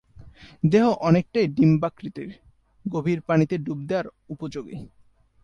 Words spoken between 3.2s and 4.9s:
পানিতে ডুব দেওয়ার উপযোগী।